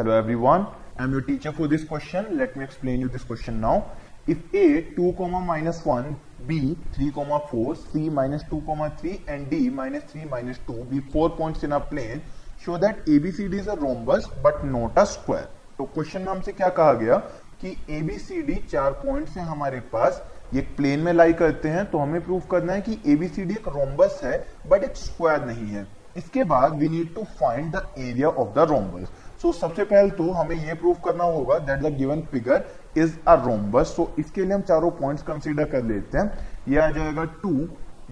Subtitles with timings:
[0.00, 0.66] Hello everyone
[1.00, 3.80] I am your teacher for this question let me explain you this question now
[4.30, 6.02] if A 2 comma minus one
[6.48, 6.58] B
[6.98, 11.00] 3 comma four C minus two comma three and D minus three minus two be
[11.12, 12.22] four point in a plane
[12.64, 15.48] show that A B C D is a rhombus but not a square
[15.78, 17.16] तो question में हमसे क्या कहा गया?
[17.60, 20.22] कि ABCD चार point है हमारे पास।
[20.54, 24.20] ये प्लेन में लाई करते हैं तो हमें प्रूव करना है कि एबीसीडी एक रोमबस
[24.24, 28.54] है बट एक स्क्वायर नहीं है। इसके बाद we need to find the area of
[28.54, 29.10] the rhombus
[29.42, 32.64] so so, सबसे पहले तो हमें यह प्रूव करना होगा that the given figure
[32.96, 36.90] is a rhombus so इसके लिए हम चारों पॉइंट्स कंसीडर कर लेते हैं। ये आ
[36.90, 37.52] जाएगा two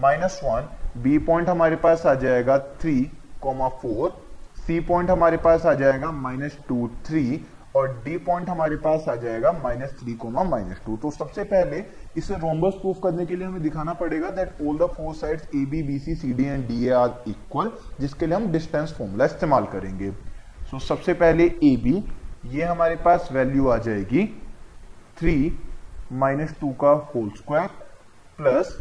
[0.00, 0.68] minus one
[1.02, 3.00] B point हमारे पास आ जाएगा three
[3.42, 4.10] comma four
[4.66, 7.44] C point हमारे पास आ जाएगा माइनस टू थ्री
[7.76, 11.84] और डी पॉइंट हमारे पास आ जाएगा minus three comma minus two तो सबसे पहले
[12.16, 15.64] इसे रोम्बस प्रूफ करने के लिए हमें दिखाना पड़ेगा that all the four sides A
[15.66, 17.70] B B C C D and D A are equal
[18.00, 20.12] जिसके लिए हम डिस्टेंस फॉर्मूला इस्तेमाल करेंगे।
[20.66, 22.02] सो so, सबसे पहले ए बी
[22.50, 24.24] ये हमारे पास वैल्यू आ जाएगी
[25.18, 25.36] थ्री
[26.12, 27.68] माइनस टू का whole square
[28.38, 28.72] plus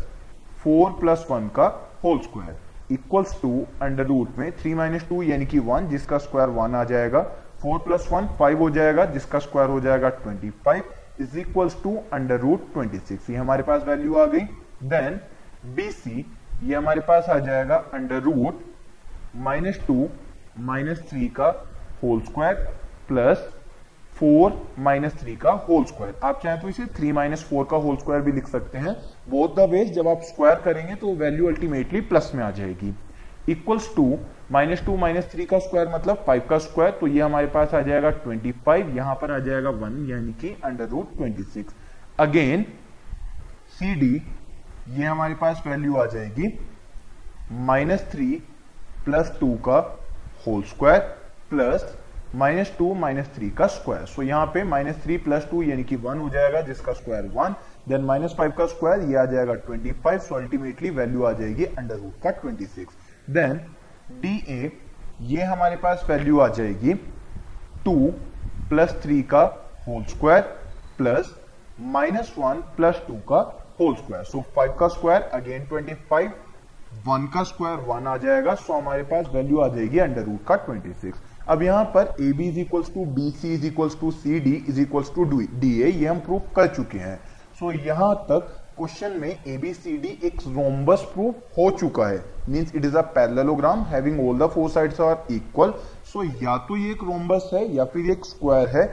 [0.64, 1.66] four plus one का
[2.03, 6.50] whole square equals to under root में थ्री माइनस टू यानी कि वन जिसका स्क्वायर
[6.58, 7.22] वन आ जाएगा।
[7.61, 10.83] फोर प्लस वन फाइव हो जाएगा जिसका स्क्वायर हो जाएगा twenty five
[11.22, 14.42] is equals to under root twenty six ये हमारे पास वैल्यू आ गई।
[14.89, 15.20] देन
[15.75, 16.25] बी सी
[16.64, 18.66] ये हमारे पास आ जाएगा under root
[19.45, 20.08] minus two
[20.66, 21.52] minus three का
[22.06, 22.53] whole square
[23.08, 23.48] plus
[24.14, 27.95] four minus three का होल स्क्वायर आप चाहें तो इसे थ्री माइनस फोर का होल
[27.98, 28.94] स्क्वायर भी लिख सकते हैं।
[29.30, 32.94] बोथ द वेज जब आप स्क्वायर करेंगे तो वैल्यू अल्टीमेटली प्लस में आ जाएगी।
[33.50, 34.06] Equals to
[34.52, 37.81] minus two minus three का स्क्वायर मतलब फाइव का स्क्वायर तो ये हमारे पास आ
[37.81, 41.76] जाएगा ट्वेंटी फाइव यहाँ पर आ जाएगा वन यानी कि under root twenty six
[42.20, 42.66] again
[43.80, 44.14] C D
[44.98, 46.53] ये हमारे पास वैल्यू आ जाएगी
[47.66, 48.31] माइनस थ्री
[49.06, 49.78] प्लस टू का
[50.48, 51.14] whole square
[51.50, 51.86] plus
[52.36, 55.95] minus two minus three का स्क्वायर। सो यहाँ पे माइनस थ्री प्लस टू यानी कि
[55.95, 57.56] वन हो जाएगा, जिसका square one
[57.89, 61.66] then minus five का स्क्वायर, ये आ जाएगा twenty five so ultimately value आ जाएगी
[61.66, 62.94] अंडर रूट का twenty six
[63.28, 63.60] then
[64.22, 64.72] D A
[65.22, 66.94] ये हमारे पास वैल्यू आ जाएगी
[67.86, 67.95] टू
[68.70, 69.44] प्लस थ्री का
[69.88, 70.42] whole square
[70.98, 71.34] plus
[71.94, 73.39] minus one plus two का
[73.80, 76.32] होल स्क्वायर सो फाइव का square again twenty five
[77.08, 80.55] one का स्क्वायर वन आ जाएगा सो हमारे पास वैल्यू आ जाएगी अंडर रूट का
[80.66, 84.11] ट्वेंटी सिक्स अब यहाँ पर A B is equals to B C is equals to
[84.11, 87.17] C D is equals to D A ये हम प्रूफ कर चुके हैं।
[87.60, 88.48] सो so, यहाँ तक
[88.78, 92.98] क्वेश्चन में ए बी सी डी एक रोमबस प्रूफ हो चुका है। Means it is
[92.98, 95.73] a parallelogram having all the four sides are equal
[96.14, 98.86] so या तो ये एक रोमबस है या फिर एक स्क्वायर है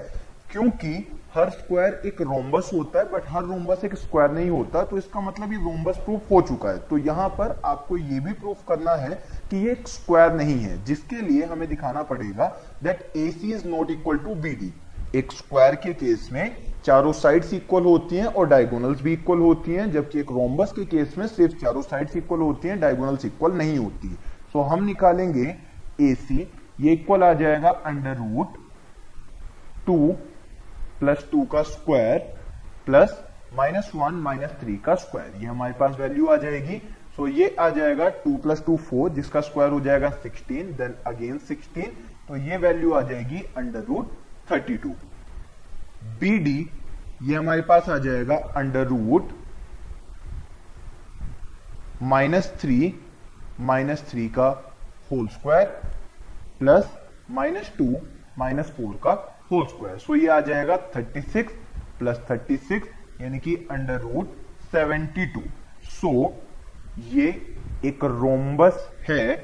[0.52, 0.94] क्योंकि
[1.34, 5.20] हर स्क्वायर एक रोमबस होता है बट हर रोमबस एक स्क्वायर नहीं होता तो इसका
[5.20, 8.94] मतलब ये रोम्बस प्रूफ हो चुका है। तो यहाँ पर आपको ये भी प्रूफ करना
[8.94, 9.14] है
[9.50, 12.46] कि ये एक स्क्वायर नहीं है जिसके लिए हमें दिखाना पड़ेगा
[12.82, 14.72] that A C is not equal to B D
[15.14, 19.74] एक स्क्वायर के केस में चारों साइड्स इक्वल होती हैं और डायगोनल्स भी इक्वल होती
[19.74, 23.52] हैं जबकि एक रोम्बस के केस में सिर्फ़ चारों साइड्स इक्वल होती हैं डायगोनल्स इक्वल
[23.52, 25.54] नहीं होती सो so, हम निकालेंगे
[26.00, 26.38] ए सी
[26.80, 28.56] ये इक्वल आ जाएगा under root
[29.86, 30.14] two
[31.02, 32.18] plus two का square
[32.86, 33.14] plus
[33.56, 36.78] minus one minus three का स्क्वायर ये हमारे पास वैल्यू आ जाएगी.
[37.16, 40.94] सो so, ये आ जाएगा टू प्लस टू फोर जिसका स्क्वायर हो जाएगा सिक्सटीन देन
[41.06, 41.90] अगेन सिक्सटीन
[42.28, 44.12] तो ये वैल्यू आ जाएगी under root
[44.50, 44.94] thirty two
[46.20, 46.56] B D
[47.22, 49.34] ये हमारे पास आ जाएगा under root
[52.14, 52.94] minus three
[53.60, 54.48] minus three का
[55.10, 55.66] whole square
[56.58, 56.96] plus
[57.30, 57.94] minus two
[58.38, 59.14] minus four का
[59.52, 61.54] होल स्क्वायर। सो ये आ जाएगा thirty six
[61.98, 64.28] plus thirty six यानी कि under root
[64.72, 65.40] seventy two
[65.92, 66.12] so
[67.08, 67.28] ये
[67.84, 69.34] एक रोम्बस है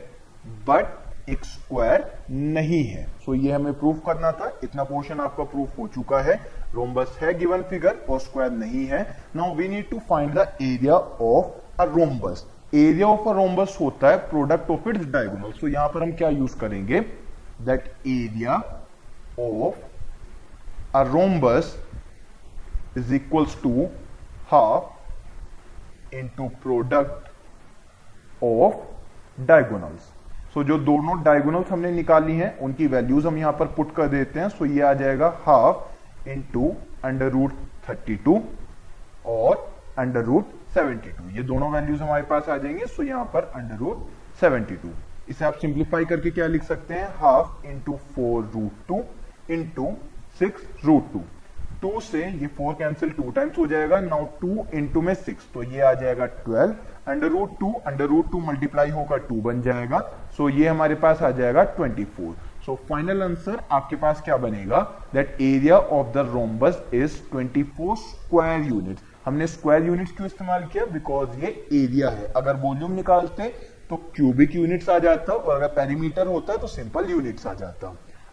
[0.68, 5.44] बट एक स्क्वायर नहीं है। सो so, ये हमें प्रूफ करना था। इतना पोर्शन आपका
[5.44, 6.34] प्रूफ हो चुका है।
[6.74, 9.02] रोम्बस है गिवन फिगर और स्क्वायर नहीं है।
[9.36, 14.10] Now we need to find the area of a rhombus area of a rhombus होता
[14.10, 17.00] है product of its diagonal so यहाँ पर हम क्या यूज़ करेंगे?
[17.60, 18.54] That area
[19.40, 19.76] of
[20.98, 21.74] a rhombus
[22.98, 23.88] is equals to
[24.50, 30.12] half into product of diagonals
[30.54, 34.40] so जो दोनों diagonals हमने निकाली हैं, उनकी वैल्यूज़ हम यहाँ पर पुट कर देते
[34.40, 36.74] हैं सो ये आ जाएगा half into
[37.04, 37.52] under root
[37.88, 38.40] thirty two
[39.26, 39.56] और
[39.98, 40.44] अंडर रूट
[40.74, 44.06] सेवेंटी टू ये दोनों वैल्यूज़ हमारे पास आ जाएँगे सो यहाँ पर अंडर रूट
[44.40, 44.90] सेवेंटी टू
[45.28, 47.08] इसे आप सिंप्लीफाई करके क्या लिख सकते हैं?
[47.16, 49.02] Half into four root two
[49.54, 49.86] into
[50.38, 51.22] six root two
[51.82, 55.62] two से ये फोर कैंसिल टू टाइम्स हो जाएगा नाउ टू इंटू में सिक्स तो
[55.62, 59.98] ये आ जाएगा twelve under root two under root two multiply होकर टू बन जाएगा।
[60.36, 62.34] सो so ये हमारे पास आ जाएगा twenty four
[62.66, 64.80] so final answer आपके पास क्या बनेगा?
[65.14, 70.84] That area of the rhombus is 24 square unit हमने स्क्वायर यूनिट क्यों इस्तेमाल किया?
[70.92, 73.48] बिकॉज़ ये एरिया है। अगर वॉल्यूम निकालते
[73.90, 77.96] तो क्यूबिक यूनिट्स आ जाता और अगर पेरीमीटर होता तो सिंपल यूनिट्स आ जाता।